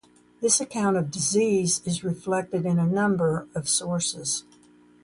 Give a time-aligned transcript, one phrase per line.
[0.41, 4.43] This account of disease is reflected in a number of sources.